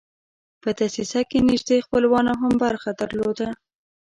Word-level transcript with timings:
په 0.61 0.69
دسیسه 0.79 1.19
کې 1.29 1.39
نیژدې 1.49 1.77
خپلوانو 1.85 2.33
هم 2.41 2.53
برخه 2.63 2.91
درلوده. 3.01 3.49